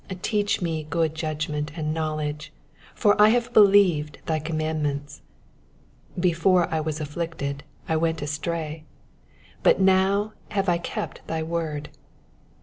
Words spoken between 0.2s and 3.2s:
Teach me good judgment and knowledge: for